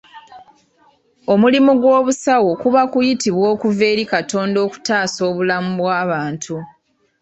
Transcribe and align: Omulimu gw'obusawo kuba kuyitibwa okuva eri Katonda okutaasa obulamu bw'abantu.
Omulimu 1.33 1.71
gw'obusawo 1.81 2.51
kuba 2.61 2.81
kuyitibwa 2.91 3.45
okuva 3.53 3.83
eri 3.91 4.03
Katonda 4.13 4.57
okutaasa 4.65 5.19
obulamu 5.29 5.71
bw'abantu. 5.79 6.55